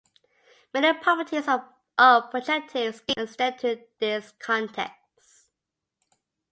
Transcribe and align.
Many 0.73 0.97
properties 0.99 1.45
of 1.47 2.31
projective 2.31 2.95
schemes 2.95 3.15
extend 3.19 3.59
to 3.59 3.83
this 3.99 4.33
context. 4.39 4.95